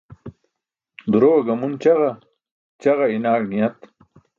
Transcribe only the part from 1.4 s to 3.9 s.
gamun ćaġa, ćaġa iṅaẏ niyat